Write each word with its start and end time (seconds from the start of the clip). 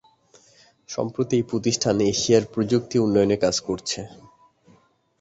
সম্প্রতি 0.89 1.33
এই 1.39 1.45
প্রতিষ্ঠান 1.51 1.95
এশিয়ার 2.11 2.43
প্রযুক্তি 2.53 2.95
উন্নয়নে 2.99 3.37
কাজ 3.43 3.55
করছে। 3.67 3.99